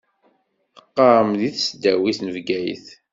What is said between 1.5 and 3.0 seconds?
tesdawit n Bgayet.